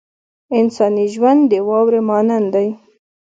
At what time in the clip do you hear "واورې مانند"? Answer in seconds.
1.67-2.47